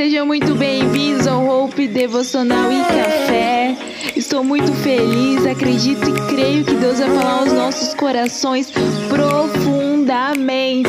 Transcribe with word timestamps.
sejam 0.00 0.24
muito 0.24 0.54
bem-vindos 0.54 1.26
ao 1.26 1.46
Hope 1.46 1.86
Devocional 1.86 2.72
e 2.72 2.80
Café. 2.84 3.76
Estou 4.16 4.42
muito 4.42 4.72
feliz, 4.72 5.44
acredito 5.44 6.08
e 6.08 6.34
creio 6.34 6.64
que 6.64 6.72
Deus 6.72 7.00
vai 7.00 7.10
falar 7.10 7.40
aos 7.40 7.52
nossos 7.52 7.92
corações 7.92 8.72
profundamente. 9.10 10.88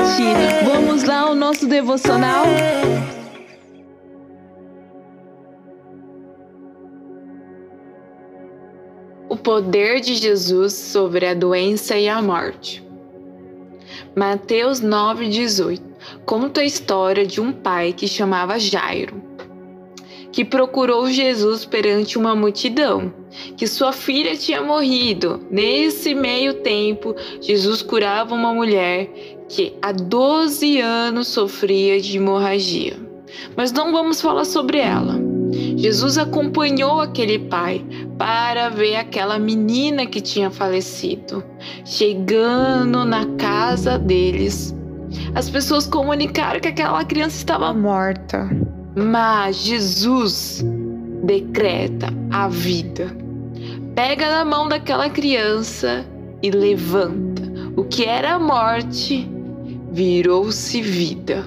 Vamos 0.63 1.03
lá 1.03 1.23
ao 1.23 1.35
nosso 1.35 1.67
devocional? 1.67 2.45
O 9.27 9.35
poder 9.35 9.99
de 9.99 10.15
Jesus 10.15 10.71
sobre 10.71 11.25
a 11.25 11.33
doença 11.33 11.97
e 11.97 12.07
a 12.07 12.21
morte. 12.21 12.81
Mateus 14.15 14.81
9,18 14.81 15.90
conta 16.25 16.61
a 16.61 16.65
história 16.65 17.25
de 17.25 17.41
um 17.41 17.51
pai 17.51 17.93
que 17.93 18.07
chamava 18.07 18.59
Jairo, 18.59 19.21
que 20.31 20.45
procurou 20.45 21.09
Jesus 21.09 21.65
perante 21.65 22.17
uma 22.17 22.35
multidão, 22.35 23.13
que 23.57 23.67
sua 23.67 23.91
filha 23.91 24.35
tinha 24.35 24.61
morrido. 24.61 25.45
Nesse 25.49 26.13
meio 26.13 26.55
tempo, 26.55 27.15
Jesus 27.41 27.81
curava 27.81 28.33
uma 28.33 28.53
mulher 28.53 29.09
que 29.49 29.73
há 29.81 29.91
12 29.91 30.79
anos 30.79 31.27
sofria 31.27 31.99
de 31.99 32.17
hemorragia. 32.17 32.97
Mas 33.55 33.71
não 33.71 33.91
vamos 33.91 34.21
falar 34.21 34.45
sobre 34.45 34.79
ela. 34.79 35.19
Jesus 35.75 36.17
acompanhou 36.17 37.01
aquele 37.01 37.37
pai 37.37 37.85
para 38.17 38.69
ver 38.69 38.95
aquela 38.95 39.37
menina 39.37 40.05
que 40.05 40.21
tinha 40.21 40.49
falecido. 40.49 41.43
Chegando 41.83 43.03
na 43.03 43.25
casa 43.35 43.97
deles, 43.97 44.75
as 45.35 45.49
pessoas 45.49 45.87
comunicaram 45.87 46.59
que 46.59 46.67
aquela 46.67 47.03
criança 47.05 47.37
estava 47.37 47.73
morta. 47.73 48.49
Mas 48.95 49.57
Jesus 49.57 50.63
decreta 51.23 52.07
a 52.31 52.47
vida. 52.47 53.15
Pega 53.95 54.29
na 54.29 54.45
mão 54.45 54.67
daquela 54.67 55.09
criança 55.09 56.05
e 56.41 56.49
levanta. 56.49 57.43
O 57.75 57.83
que 57.83 58.05
era 58.05 58.39
morte 58.39 59.29
virou-se 59.91 60.81
vida. 60.81 61.45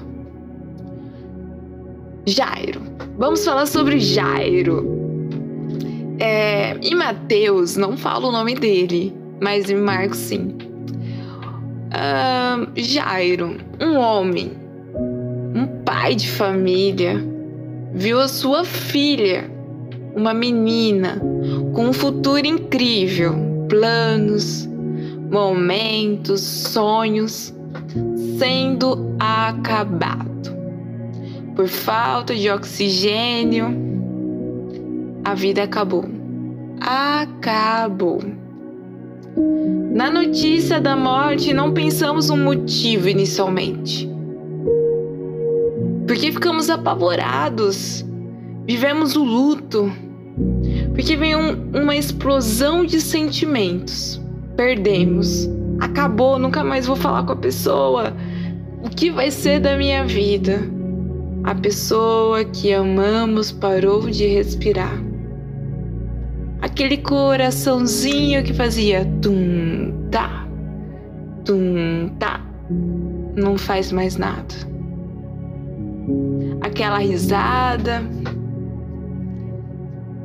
Jairo. 2.26 2.82
Vamos 3.18 3.44
falar 3.44 3.66
sobre 3.66 3.98
Jairo. 3.98 4.94
É, 6.18 6.76
em 6.78 6.94
Mateus 6.94 7.76
não 7.76 7.96
fala 7.96 8.28
o 8.28 8.32
nome 8.32 8.54
dele, 8.54 9.14
mas 9.40 9.68
em 9.68 9.76
Marcos 9.76 10.18
sim. 10.18 10.56
Uh, 11.94 12.72
Jairo, 12.74 13.56
um 13.80 13.96
homem, 13.96 14.50
um 15.54 15.64
pai 15.84 16.16
de 16.16 16.28
família, 16.28 17.24
viu 17.92 18.18
a 18.18 18.26
sua 18.26 18.64
filha, 18.64 19.48
uma 20.16 20.34
menina, 20.34 21.22
com 21.72 21.86
um 21.86 21.92
futuro 21.92 22.44
incrível, 22.44 23.32
planos, 23.68 24.68
momentos, 25.30 26.40
sonhos, 26.40 27.54
sendo 28.38 29.14
acabado. 29.20 30.52
Por 31.54 31.68
falta 31.68 32.34
de 32.34 32.50
oxigênio, 32.50 33.68
a 35.24 35.32
vida 35.32 35.62
acabou. 35.62 36.04
Acabou. 36.80 38.20
Na 39.36 40.10
notícia 40.10 40.80
da 40.80 40.96
morte, 40.96 41.52
não 41.52 41.72
pensamos 41.72 42.30
um 42.30 42.36
motivo 42.36 43.08
inicialmente. 43.08 44.08
Porque 46.06 46.32
ficamos 46.32 46.70
apavorados, 46.70 48.04
vivemos 48.66 49.16
o 49.16 49.24
luto, 49.24 49.90
porque 50.94 51.16
vem 51.16 51.36
um, 51.36 51.70
uma 51.82 51.96
explosão 51.96 52.84
de 52.84 53.00
sentimentos. 53.00 54.20
Perdemos, 54.56 55.48
acabou, 55.80 56.38
nunca 56.38 56.62
mais 56.62 56.86
vou 56.86 56.96
falar 56.96 57.24
com 57.24 57.32
a 57.32 57.36
pessoa. 57.36 58.12
O 58.84 58.90
que 58.90 59.10
vai 59.10 59.30
ser 59.30 59.60
da 59.60 59.76
minha 59.76 60.04
vida? 60.04 60.60
A 61.44 61.54
pessoa 61.54 62.44
que 62.44 62.72
amamos 62.72 63.52
parou 63.52 64.08
de 64.08 64.26
respirar 64.26 65.03
aquele 66.74 66.96
coraçãozinho 66.96 68.42
que 68.42 68.52
fazia 68.52 69.04
tum 69.22 70.08
tá, 70.10 70.44
tum 71.44 72.08
tá, 72.18 72.44
não 73.36 73.56
faz 73.56 73.92
mais 73.92 74.16
nada. 74.16 74.52
Aquela 76.60 76.98
risada. 76.98 78.02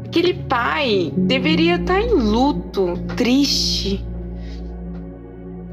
Aquele 0.08 0.34
pai 0.34 1.14
deveria 1.16 1.76
estar 1.76 2.02
em 2.02 2.16
luto, 2.16 2.96
triste, 3.16 4.04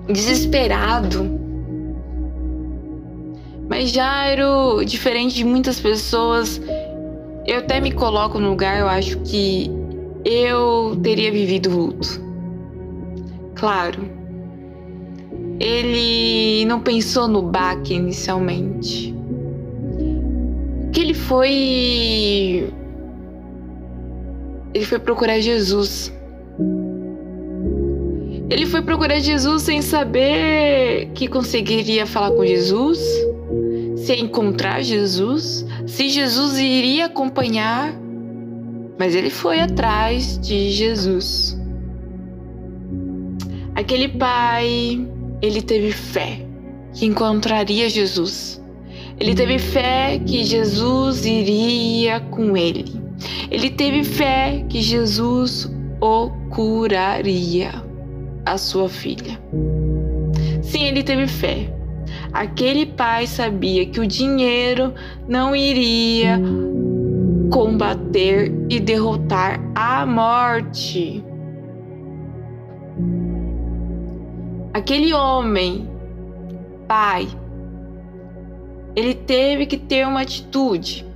desesperado. 0.06 1.41
Mas 3.66 3.92
Jairo, 3.92 4.84
diferente 4.84 5.36
de 5.36 5.44
muitas 5.44 5.81
pessoas, 5.81 6.60
eu 7.47 7.60
até 7.60 7.81
me 7.81 7.92
coloco 7.92 8.38
no 8.38 8.50
lugar, 8.50 8.78
eu 8.78 8.88
acho 8.88 9.19
que 9.20 9.85
eu 10.26 10.98
teria 11.04 11.31
vivido 11.31 11.70
luto. 11.70 12.20
Claro, 13.54 14.10
ele 15.60 16.64
não 16.64 16.81
pensou 16.81 17.28
no 17.28 17.42
baque 17.42 17.94
inicialmente. 17.94 19.15
Que 20.92 21.00
ele 21.00 21.15
foi. 21.15 22.69
Ele 24.75 24.84
foi 24.84 24.98
procurar 24.98 25.38
Jesus. 25.38 26.12
Ele 28.50 28.66
foi 28.66 28.82
procurar 28.82 29.20
Jesus 29.20 29.62
sem 29.62 29.81
saber 29.81 31.10
que 31.15 31.28
conseguiria 31.28 32.04
falar 32.04 32.32
com 32.32 32.44
Jesus, 32.44 32.98
se 33.97 34.15
encontrar 34.15 34.82
Jesus, 34.82 35.66
se 35.86 36.09
Jesus 36.09 36.59
iria 36.59 37.06
acompanhar 37.06 37.92
mas 38.98 39.14
ele 39.14 39.30
foi 39.30 39.60
atrás 39.60 40.38
de 40.38 40.70
Jesus. 40.70 41.58
Aquele 43.74 44.08
pai, 44.08 45.06
ele 45.42 45.60
teve 45.60 45.92
fé 45.92 46.40
que 46.94 47.04
encontraria 47.04 47.88
Jesus. 47.88 48.62
Ele 49.18 49.34
teve 49.34 49.58
fé 49.58 50.20
que 50.24 50.44
Jesus 50.44 51.26
iria 51.26 52.20
com 52.20 52.56
ele. 52.56 52.84
Ele 53.50 53.70
teve 53.70 54.02
fé 54.04 54.64
que 54.68 54.80
Jesus 54.80 55.70
o 56.00 56.30
curaria, 56.50 57.72
a 58.44 58.58
sua 58.58 58.88
filha. 58.88 59.40
Sim, 60.62 60.84
ele 60.84 61.02
teve 61.02 61.26
fé. 61.26 61.72
Aquele 62.32 62.86
pai 62.86 63.26
sabia 63.26 63.86
que 63.86 64.00
o 64.00 64.06
dinheiro 64.06 64.92
não 65.28 65.56
iria 65.56 66.40
combater 67.50 68.52
e 68.68 68.80
derrotar 68.80 69.60
a 69.74 70.04
morte. 70.04 71.24
Aquele 74.72 75.12
homem, 75.12 75.88
pai, 76.86 77.26
ele 78.94 79.14
teve 79.14 79.66
que 79.66 79.76
ter 79.76 80.06
uma 80.06 80.22
atitude 80.22 81.06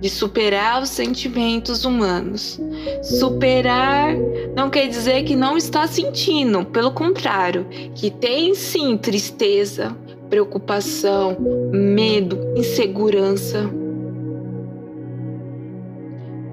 de 0.00 0.10
superar 0.10 0.82
os 0.82 0.90
sentimentos 0.90 1.84
humanos. 1.84 2.60
Superar 3.02 4.14
não 4.54 4.68
quer 4.68 4.88
dizer 4.88 5.24
que 5.24 5.34
não 5.34 5.56
está 5.56 5.86
sentindo, 5.86 6.64
pelo 6.66 6.90
contrário, 6.90 7.66
que 7.94 8.10
tem 8.10 8.54
sim 8.54 8.96
tristeza, 8.98 9.96
preocupação, 10.28 11.36
medo, 11.72 12.38
insegurança 12.56 13.70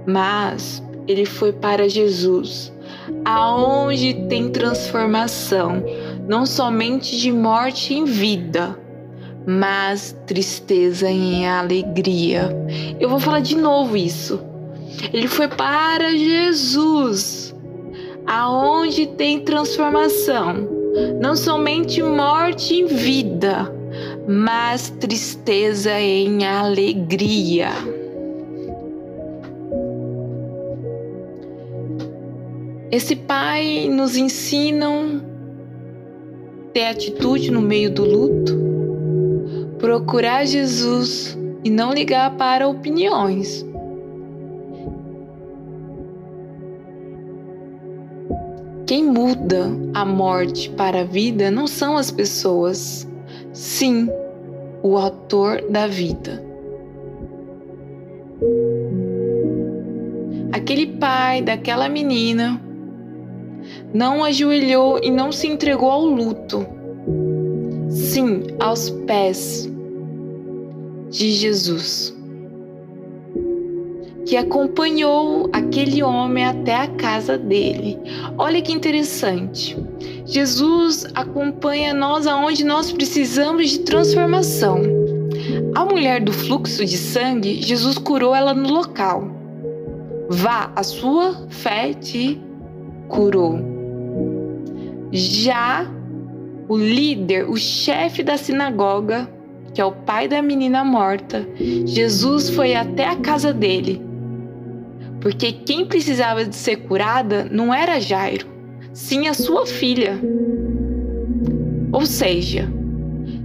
mas 0.05 0.83
ele 1.07 1.25
foi 1.25 1.51
para 1.51 1.89
Jesus, 1.89 2.71
aonde 3.25 4.13
tem 4.27 4.49
transformação, 4.49 5.83
não 6.27 6.45
somente 6.45 7.17
de 7.17 7.31
morte 7.31 7.93
em 7.93 8.05
vida, 8.05 8.77
mas 9.45 10.15
tristeza 10.25 11.09
em 11.09 11.47
alegria. 11.47 12.49
Eu 12.99 13.09
vou 13.09 13.19
falar 13.19 13.41
de 13.41 13.57
novo 13.57 13.97
isso. 13.97 14.39
Ele 15.11 15.27
foi 15.27 15.47
para 15.47 16.15
Jesus, 16.15 17.53
aonde 18.25 19.07
tem 19.07 19.41
transformação, 19.41 20.67
não 21.19 21.35
somente 21.35 22.01
morte 22.01 22.75
em 22.75 22.85
vida, 22.85 23.73
mas 24.27 24.89
tristeza 24.89 25.99
em 25.99 26.45
alegria. 26.45 27.69
Esse 32.93 33.15
pai 33.15 33.89
nos 33.89 34.15
ensina 34.15 34.85
ter 36.71 36.85
atitude 36.85 37.49
no 37.49 37.59
meio 37.59 37.91
do 37.91 38.05
luto, 38.05 38.55
procurar 39.79 40.45
Jesus 40.45 41.35
e 41.63 41.71
não 41.71 41.91
ligar 41.91 42.37
para 42.37 42.67
opiniões. 42.67 43.65
Quem 48.85 49.03
muda 49.03 49.71
a 49.95 50.05
morte 50.05 50.69
para 50.69 51.01
a 51.01 51.03
vida 51.03 51.49
não 51.49 51.65
são 51.65 51.97
as 51.97 52.11
pessoas, 52.11 53.07
sim 53.51 54.07
o 54.83 54.97
autor 54.97 55.63
da 55.67 55.87
vida. 55.87 56.43
Aquele 60.51 60.85
pai 60.85 61.41
daquela 61.41 61.89
menina 61.89 62.61
não 63.93 64.23
ajoelhou 64.23 64.99
e 65.03 65.11
não 65.11 65.31
se 65.31 65.47
entregou 65.47 65.89
ao 65.89 66.05
luto. 66.05 66.65
Sim, 67.89 68.43
aos 68.59 68.89
pés 68.89 69.71
de 71.09 71.31
Jesus, 71.31 72.15
que 74.25 74.35
acompanhou 74.35 75.49
aquele 75.53 76.01
homem 76.01 76.43
até 76.45 76.75
a 76.75 76.87
casa 76.87 77.37
dele. 77.37 77.99
Olha 78.37 78.61
que 78.61 78.71
interessante. 78.71 79.77
Jesus 80.25 81.05
acompanha 81.13 81.93
nós 81.93 82.25
aonde 82.25 82.63
nós 82.63 82.91
precisamos 82.91 83.69
de 83.69 83.79
transformação. 83.79 84.81
A 85.75 85.85
mulher 85.85 86.21
do 86.21 86.31
fluxo 86.31 86.85
de 86.85 86.97
sangue, 86.97 87.61
Jesus 87.61 87.97
curou 87.97 88.33
ela 88.33 88.53
no 88.53 88.69
local. 88.69 89.27
Vá, 90.29 90.71
a 90.75 90.83
sua 90.83 91.45
fé 91.49 91.93
te 91.93 92.41
curou. 93.07 93.59
Já 95.11 95.85
o 96.67 96.77
líder, 96.77 97.49
o 97.49 97.55
chefe 97.55 98.23
da 98.23 98.37
sinagoga, 98.37 99.29
que 99.73 99.81
é 99.81 99.85
o 99.85 99.91
pai 99.91 100.27
da 100.27 100.41
menina 100.41 100.83
morta, 100.83 101.47
Jesus 101.85 102.49
foi 102.49 102.75
até 102.75 103.07
a 103.07 103.15
casa 103.15 103.53
dele. 103.53 104.01
Porque 105.19 105.51
quem 105.51 105.85
precisava 105.85 106.45
de 106.45 106.55
ser 106.55 106.77
curada 106.77 107.47
não 107.51 107.73
era 107.73 107.99
Jairo, 107.99 108.47
sim 108.93 109.27
a 109.27 109.33
sua 109.33 109.65
filha. 109.65 110.19
Ou 111.91 112.05
seja, 112.05 112.67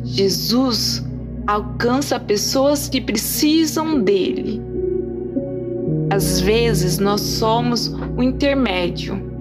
Jesus 0.04 1.04
alcança 1.46 2.18
pessoas 2.18 2.88
que 2.88 3.00
precisam 3.00 4.00
dele. 4.00 4.60
Às 6.10 6.40
vezes 6.40 6.98
nós 6.98 7.20
somos 7.20 7.88
o 8.16 8.22
intermédio. 8.22 9.37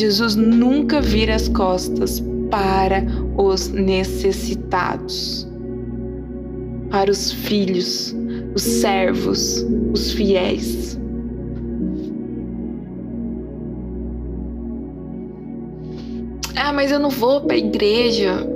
Jesus 0.00 0.34
nunca 0.34 0.98
vira 1.02 1.34
as 1.34 1.46
costas 1.48 2.22
para 2.50 3.04
os 3.36 3.68
necessitados, 3.68 5.46
para 6.88 7.10
os 7.10 7.30
filhos, 7.30 8.16
os 8.54 8.62
servos, 8.62 9.62
os 9.92 10.12
fiéis. 10.12 10.98
Ah, 16.56 16.72
mas 16.72 16.90
eu 16.90 16.98
não 16.98 17.10
vou 17.10 17.42
para 17.42 17.56
a 17.56 17.58
igreja. 17.58 18.48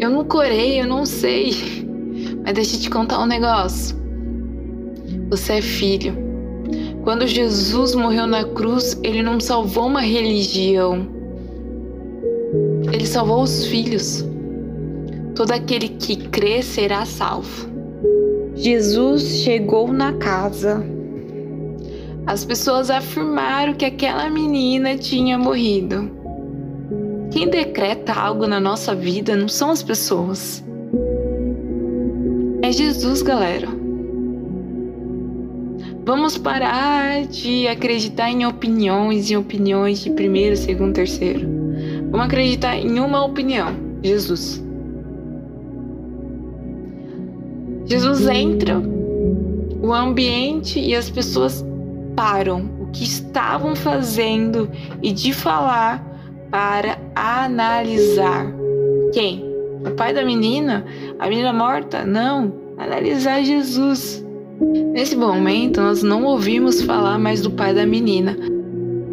Eu 0.00 0.10
não 0.10 0.24
corei, 0.24 0.80
eu 0.80 0.88
não 0.88 1.06
sei. 1.06 1.52
Mas 2.42 2.54
deixa 2.54 2.74
eu 2.74 2.80
te 2.80 2.90
contar 2.90 3.22
um 3.22 3.26
negócio. 3.26 3.96
Você 5.28 5.52
é 5.52 5.62
filho. 5.62 6.29
Quando 7.02 7.26
Jesus 7.26 7.94
morreu 7.94 8.26
na 8.26 8.44
cruz, 8.44 8.98
ele 9.02 9.22
não 9.22 9.40
salvou 9.40 9.86
uma 9.86 10.02
religião. 10.02 11.08
Ele 12.92 13.06
salvou 13.06 13.42
os 13.42 13.64
filhos. 13.64 14.24
Todo 15.34 15.52
aquele 15.52 15.88
que 15.88 16.16
crê 16.28 16.62
será 16.62 17.06
salvo. 17.06 17.70
Jesus 18.54 19.22
chegou 19.42 19.90
na 19.90 20.12
casa. 20.12 20.84
As 22.26 22.44
pessoas 22.44 22.90
afirmaram 22.90 23.72
que 23.72 23.86
aquela 23.86 24.28
menina 24.28 24.98
tinha 24.98 25.38
morrido. 25.38 26.10
Quem 27.30 27.48
decreta 27.48 28.12
algo 28.12 28.46
na 28.46 28.60
nossa 28.60 28.94
vida 28.94 29.34
não 29.34 29.48
são 29.48 29.70
as 29.70 29.82
pessoas. 29.82 30.62
É 32.60 32.70
Jesus, 32.70 33.22
galera. 33.22 33.79
Vamos 36.10 36.36
parar 36.36 37.24
de 37.24 37.68
acreditar 37.68 38.28
em 38.28 38.44
opiniões 38.44 39.30
e 39.30 39.36
opiniões 39.36 40.00
de 40.00 40.10
primeiro, 40.10 40.56
segundo, 40.56 40.92
terceiro. 40.92 41.48
Vamos 42.10 42.26
acreditar 42.26 42.76
em 42.76 42.98
uma 42.98 43.24
opinião: 43.24 43.68
Jesus. 44.02 44.60
Jesus 47.86 48.26
entra, 48.26 48.82
o 49.80 49.94
ambiente 49.94 50.80
e 50.80 50.96
as 50.96 51.08
pessoas 51.08 51.64
param 52.16 52.68
o 52.80 52.86
que 52.88 53.04
estavam 53.04 53.76
fazendo 53.76 54.68
e 55.00 55.12
de 55.12 55.32
falar 55.32 56.04
para 56.50 56.98
analisar. 57.14 58.52
Quem? 59.12 59.44
O 59.86 59.92
pai 59.92 60.12
da 60.12 60.24
menina? 60.24 60.84
A 61.20 61.28
menina 61.28 61.52
morta? 61.52 62.04
Não. 62.04 62.52
Analisar 62.76 63.44
Jesus. 63.44 64.28
Nesse 64.60 65.16
momento, 65.16 65.80
nós 65.80 66.02
não 66.02 66.24
ouvimos 66.24 66.82
falar 66.82 67.18
mais 67.18 67.40
do 67.40 67.50
pai 67.50 67.74
da 67.74 67.86
menina. 67.86 68.36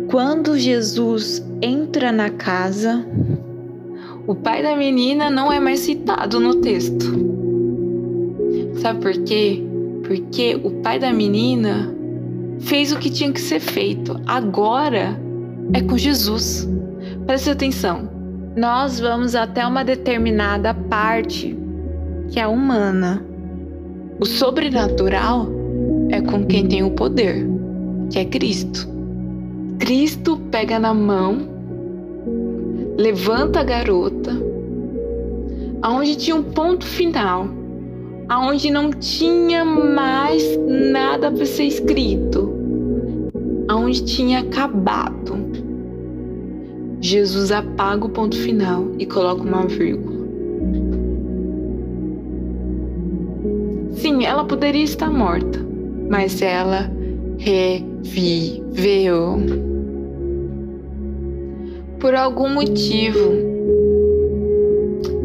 Quando 0.10 0.58
Jesus 0.58 1.46
entra 1.62 2.12
na 2.12 2.30
casa, 2.30 3.06
o 4.28 4.36
pai 4.36 4.62
da 4.62 4.76
menina 4.76 5.30
não 5.30 5.52
é 5.52 5.60
mais 5.60 5.80
citado 5.80 6.40
no 6.40 6.56
texto. 6.56 7.06
Sabe 8.82 9.00
por 9.00 9.14
quê? 9.24 9.64
Porque 10.04 10.60
o 10.64 10.72
pai 10.82 11.00
da 11.00 11.14
menina 11.14 11.96
fez 12.60 12.92
o 12.92 12.98
que 12.98 13.10
tinha 13.10 13.32
que 13.32 13.42
ser 13.42 13.60
feito. 13.60 14.20
Agora 14.26 15.20
é 15.74 15.82
com 15.82 15.98
Jesus. 15.98 16.68
Preste 17.26 17.50
atenção. 17.50 18.10
Nós 18.56 19.00
vamos 19.00 19.36
até 19.36 19.66
uma 19.66 19.84
determinada 19.84 20.74
parte 20.74 21.58
que 22.30 22.40
é 22.40 22.48
humana. 22.48 23.27
O 24.20 24.26
sobrenatural 24.26 25.48
é 26.10 26.20
com 26.22 26.44
quem 26.44 26.68
tem 26.68 26.82
o 26.82 26.90
poder, 26.90 27.48
que 28.12 28.18
é 28.18 28.26
Cristo. 28.26 28.88
Cristo 29.78 30.38
pega 30.50 30.80
na 30.80 30.92
mão, 30.92 31.38
levanta 32.98 33.60
a 33.60 33.64
garota, 33.64 34.32
aonde 35.84 36.16
tinha 36.16 36.36
um 36.36 36.42
ponto 36.42 36.84
final, 36.84 37.48
aonde 38.28 38.72
não 38.72 38.90
tinha 38.90 39.64
mais 39.64 40.44
nada 40.92 41.32
para 41.32 41.46
ser 41.46 41.66
escrito, 41.66 42.52
aonde 43.68 44.04
tinha 44.04 44.40
acabado. 44.40 45.38
Jesus 47.00 47.52
apaga 47.52 48.06
o 48.06 48.10
ponto 48.10 48.36
final 48.36 48.88
e 48.98 49.06
coloca 49.06 49.44
uma 49.44 49.68
vírgula. 49.68 50.17
Sim, 53.98 54.26
ela 54.26 54.46
poderia 54.46 54.84
estar 54.84 55.10
morta, 55.10 55.60
mas 56.10 56.42
ela 56.42 56.90
reviveu. 57.38 59.38
Por 62.00 62.16
algum 62.16 62.54
motivo, 62.54 63.34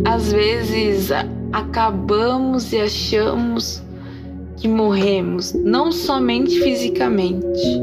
às 0.05 0.33
vezes 0.33 1.11
acabamos 1.53 2.73
e 2.73 2.81
achamos 2.81 3.83
que 4.57 4.67
morremos, 4.67 5.53
não 5.53 5.93
somente 5.93 6.59
fisicamente, 6.61 7.81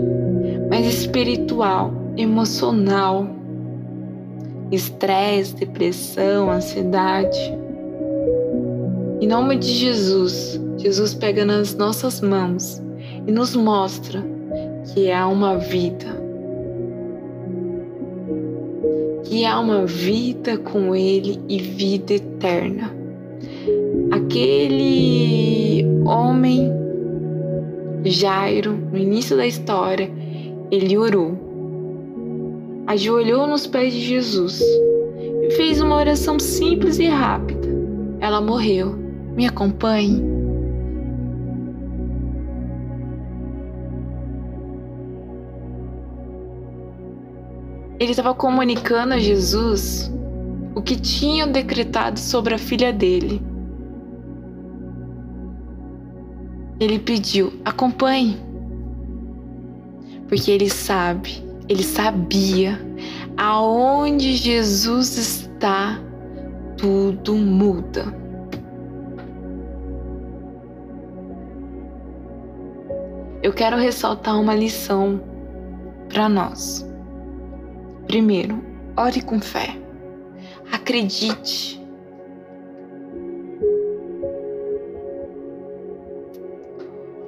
mas 0.69 0.86
espiritual, 0.88 1.93
emocional 2.17 3.39
estresse, 4.72 5.55
depressão, 5.55 6.51
ansiedade. 6.51 7.58
Em 9.21 9.27
nome 9.27 9.57
de 9.57 9.67
Jesus, 9.67 10.59
Jesus 10.77 11.13
pega 11.13 11.45
nas 11.45 11.75
nossas 11.75 12.21
mãos 12.21 12.81
e 13.27 13.31
nos 13.31 13.55
mostra 13.55 14.23
que 14.93 15.11
há 15.11 15.27
uma 15.27 15.57
vida. 15.57 16.19
Que 19.25 19.45
há 19.45 19.59
uma 19.59 19.85
vida 19.85 20.57
com 20.57 20.95
Ele 20.95 21.39
e 21.47 21.59
vida 21.59 22.13
eterna. 22.13 22.91
Aquele 24.11 25.85
homem, 26.05 26.71
Jairo, 28.05 28.73
no 28.91 28.97
início 28.97 29.38
da 29.38 29.45
história, 29.45 30.09
ele 30.71 30.97
orou 30.97 31.49
ajoelhou 32.89 33.45
nos 33.45 33.67
pés 33.67 33.93
de 33.93 34.01
Jesus 34.01 34.59
e 35.43 35.51
fez 35.51 35.79
uma 35.79 35.95
oração 35.95 36.39
simples 36.39 36.97
e 36.97 37.05
rápida. 37.05 37.67
Ela 38.19 38.41
morreu. 38.41 39.08
Me 39.39 39.48
acompanhe. 39.48 40.22
Ele 47.98 48.12
estava 48.12 48.34
comunicando 48.34 49.13
a 49.13 49.17
Jesus 49.17 50.12
o 50.75 50.81
que 50.81 50.98
tinham 50.98 51.50
decretado 51.50 52.19
sobre 52.19 52.53
a 52.53 52.58
filha 52.58 52.91
dele. 52.91 53.41
Ele 56.77 57.00
pediu: 57.00 57.53
acompanhe, 57.63 58.38
porque 60.27 60.51
ele 60.51 60.69
sabe, 60.69 61.41
ele 61.69 61.84
sabia 61.84 62.77
aonde 63.38 64.36
Jesus 64.36 65.17
está, 65.17 65.98
tudo 66.75 67.36
muda. 67.36 68.19
Eu 73.41 73.53
quero 73.53 73.77
ressaltar 73.77 74.39
uma 74.39 74.53
lição 74.53 75.22
para 76.10 76.27
nós. 76.27 76.86
Primeiro, 78.05 78.62
ore 78.98 79.22
com 79.22 79.39
fé. 79.39 79.77
Acredite. 80.72 81.79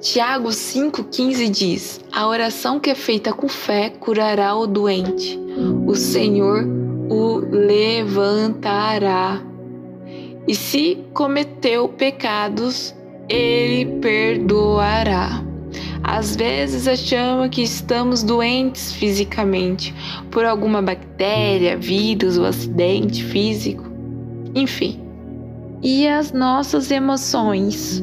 Tiago 0.00 0.48
5,15 0.48 1.48
diz: 1.48 2.00
A 2.12 2.26
oração 2.26 2.78
que 2.78 2.90
é 2.90 2.94
feita 2.94 3.32
com 3.32 3.48
fé 3.48 3.88
curará 3.88 4.54
o 4.54 4.66
doente. 4.66 5.40
O 5.86 5.94
Senhor 5.94 6.66
o 7.08 7.38
levantará. 7.38 9.40
E 10.46 10.54
se 10.54 11.06
cometeu 11.14 11.88
pecados, 11.88 12.94
ele 13.28 13.98
perdoará. 14.00 15.41
Às 16.02 16.34
vezes 16.34 16.88
achamos 16.88 17.48
que 17.48 17.62
estamos 17.62 18.22
doentes 18.22 18.92
fisicamente 18.92 19.94
por 20.30 20.44
alguma 20.44 20.82
bactéria, 20.82 21.76
vírus 21.76 22.36
ou 22.36 22.44
acidente 22.44 23.24
físico, 23.24 23.84
enfim. 24.54 25.00
E 25.82 26.06
as 26.06 26.32
nossas 26.32 26.90
emoções 26.90 28.02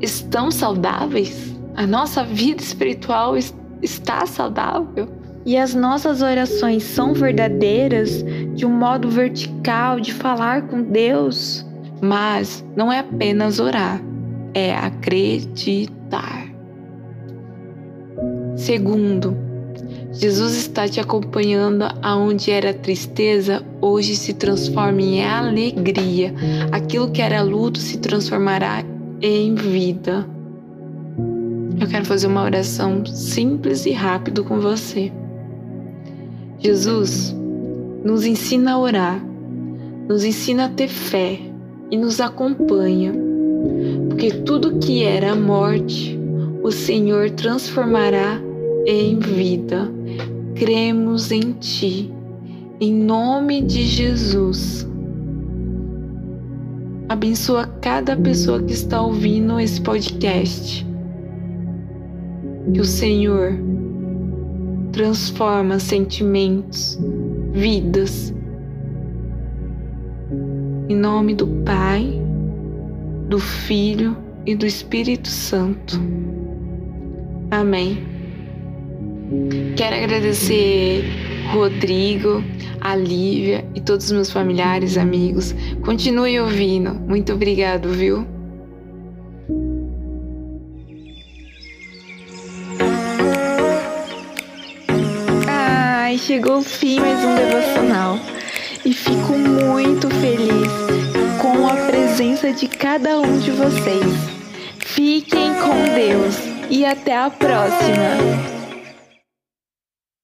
estão 0.00 0.50
saudáveis? 0.50 1.52
A 1.74 1.86
nossa 1.86 2.24
vida 2.24 2.62
espiritual 2.62 3.36
está 3.80 4.26
saudável? 4.26 5.08
E 5.44 5.56
as 5.56 5.74
nossas 5.74 6.22
orações 6.22 6.84
são 6.84 7.14
verdadeiras 7.14 8.24
de 8.54 8.64
um 8.64 8.70
modo 8.70 9.08
vertical 9.08 9.98
de 9.98 10.12
falar 10.12 10.62
com 10.68 10.82
Deus? 10.82 11.66
Mas 12.00 12.64
não 12.76 12.92
é 12.92 13.00
apenas 13.00 13.58
orar, 13.58 14.00
é 14.54 14.74
acreditar. 14.74 16.41
Segundo, 18.62 19.36
Jesus 20.12 20.54
está 20.54 20.86
te 20.86 21.00
acompanhando 21.00 21.84
aonde 22.00 22.52
era 22.52 22.72
tristeza, 22.72 23.60
hoje 23.80 24.14
se 24.14 24.34
transforma 24.34 25.02
em 25.02 25.24
alegria. 25.24 26.32
Aquilo 26.70 27.10
que 27.10 27.20
era 27.20 27.42
luto 27.42 27.80
se 27.80 27.98
transformará 27.98 28.84
em 29.20 29.56
vida. 29.56 30.24
Eu 31.80 31.88
quero 31.88 32.04
fazer 32.04 32.28
uma 32.28 32.44
oração 32.44 33.04
simples 33.04 33.84
e 33.84 33.90
rápido 33.90 34.44
com 34.44 34.60
você. 34.60 35.10
Jesus 36.60 37.34
nos 38.04 38.24
ensina 38.24 38.74
a 38.74 38.78
orar, 38.78 39.20
nos 40.08 40.22
ensina 40.22 40.66
a 40.66 40.68
ter 40.68 40.86
fé 40.86 41.36
e 41.90 41.96
nos 41.96 42.20
acompanha, 42.20 43.12
porque 44.08 44.30
tudo 44.30 44.78
que 44.78 45.02
era 45.02 45.34
morte, 45.34 46.16
o 46.62 46.70
Senhor 46.70 47.28
transformará 47.30 48.40
em 48.86 49.18
vida. 49.18 49.90
Cremos 50.54 51.30
em 51.30 51.52
Ti, 51.52 52.12
em 52.80 52.94
nome 52.94 53.62
de 53.62 53.82
Jesus. 53.84 54.86
Abençoa 57.08 57.66
cada 57.80 58.16
pessoa 58.16 58.62
que 58.62 58.72
está 58.72 59.00
ouvindo 59.00 59.58
esse 59.60 59.80
podcast. 59.80 60.86
Que 62.72 62.80
o 62.80 62.84
Senhor 62.84 63.52
transforma 64.92 65.78
sentimentos, 65.78 66.98
vidas. 67.52 68.32
Em 70.88 70.96
nome 70.96 71.34
do 71.34 71.46
Pai, 71.64 72.20
do 73.28 73.38
Filho 73.38 74.16
e 74.46 74.54
do 74.54 74.66
Espírito 74.66 75.28
Santo. 75.28 76.00
Amém. 77.50 78.11
Quero 79.76 79.96
agradecer 79.96 81.04
Rodrigo, 81.52 82.42
a 82.80 82.96
Lívia 82.96 83.64
e 83.74 83.80
todos 83.80 84.06
os 84.06 84.12
meus 84.12 84.30
familiares, 84.30 84.96
amigos. 84.96 85.54
Continue 85.84 86.40
ouvindo. 86.40 86.94
Muito 86.94 87.32
obrigado, 87.32 87.88
viu? 87.90 88.26
Ai, 95.46 96.18
chegou 96.18 96.58
o 96.58 96.62
fim 96.62 97.00
mais 97.00 97.24
um 97.24 97.34
devocional. 97.34 98.18
E 98.84 98.92
fico 98.92 99.32
muito 99.32 100.08
feliz 100.10 100.72
com 101.40 101.68
a 101.68 101.74
presença 101.86 102.52
de 102.52 102.66
cada 102.66 103.20
um 103.20 103.38
de 103.38 103.52
vocês. 103.52 104.32
Fiquem 104.78 105.54
com 105.54 105.94
Deus 105.94 106.36
e 106.68 106.84
até 106.84 107.16
a 107.16 107.30
próxima! 107.30 108.61